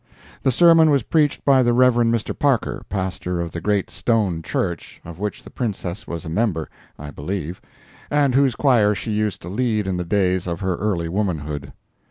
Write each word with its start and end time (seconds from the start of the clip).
The 0.41 0.51
sermon 0.51 0.89
was 0.89 1.03
preached 1.03 1.45
by 1.45 1.61
the 1.61 1.73
Rev. 1.73 1.93
Mr. 1.93 2.35
Parker, 2.35 2.81
pastor 2.89 3.39
of 3.39 3.51
the 3.51 3.61
great 3.61 3.91
stone 3.91 4.41
church—of 4.41 5.19
which 5.19 5.43
the 5.43 5.51
Princess 5.51 6.07
was 6.07 6.25
a 6.25 6.27
member, 6.27 6.69
I 6.97 7.11
believe, 7.11 7.61
and 8.09 8.33
whose 8.33 8.55
choir 8.55 8.95
she 8.95 9.11
used 9.11 9.43
to 9.43 9.47
lead 9.47 9.85
in 9.85 9.97
the 9.97 10.03
days 10.03 10.47
of 10.47 10.61
her 10.61 10.75
early 10.77 11.07
womanhood. 11.07 11.71